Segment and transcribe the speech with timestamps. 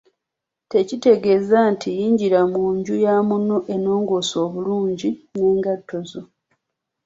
[0.71, 6.21] Tekitegeeza nti yingira mu nju ya munno ennongoose obulungi n’engatto zo.